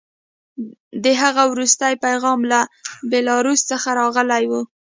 د 1.03 1.05
هغه 1.21 1.43
وروستی 1.51 1.93
پیغام 2.05 2.39
له 2.51 2.59
بیلاروس 3.11 3.61
څخه 3.71 3.87
راغلی 3.99 4.43
و 4.47 4.51